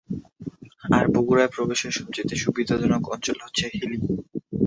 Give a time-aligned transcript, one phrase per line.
[0.89, 3.97] আর বগুড়ায় প্রবেশের সবচাইতে সুবিধাজনক অঞ্চল হচ্ছে "হিলি"।